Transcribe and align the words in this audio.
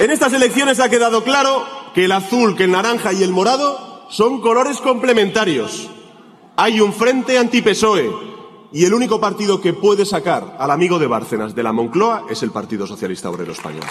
En 0.00 0.12
estas 0.12 0.32
elecciones 0.32 0.78
ha 0.78 0.88
quedado 0.88 1.24
claro 1.24 1.64
que 1.92 2.04
el 2.04 2.12
azul, 2.12 2.54
que 2.56 2.64
el 2.64 2.70
naranja 2.70 3.12
y 3.12 3.24
el 3.24 3.32
morado 3.32 4.06
son 4.10 4.40
colores 4.40 4.78
complementarios. 4.78 5.90
Hay 6.56 6.80
un 6.80 6.92
frente 6.92 7.36
anti-PSOE 7.36 8.08
y 8.72 8.84
el 8.84 8.94
único 8.94 9.20
partido 9.20 9.60
que 9.60 9.72
puede 9.72 10.06
sacar 10.06 10.56
al 10.60 10.70
amigo 10.70 11.00
de 11.00 11.08
Bárcenas 11.08 11.54
de 11.56 11.64
la 11.64 11.72
Moncloa 11.72 12.26
es 12.30 12.44
el 12.44 12.52
Partido 12.52 12.86
Socialista 12.86 13.28
Obrero 13.28 13.50
Español. 13.50 13.84